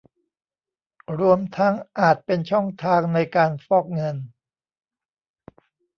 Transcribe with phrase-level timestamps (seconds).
[1.19, 4.17] รวมทั้งอาจเป็นช่องทางในการฟอกเงิน